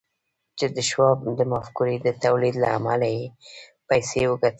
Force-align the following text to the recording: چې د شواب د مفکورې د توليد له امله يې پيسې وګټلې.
چې 0.57 0.65
د 0.75 0.77
شواب 0.89 1.19
د 1.39 1.41
مفکورې 1.53 1.95
د 2.05 2.07
توليد 2.23 2.55
له 2.63 2.67
امله 2.77 3.07
يې 3.15 3.23
پيسې 3.89 4.19
وګټلې. 4.27 4.49